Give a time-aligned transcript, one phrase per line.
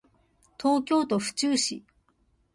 [0.59, 1.83] 東京都府中市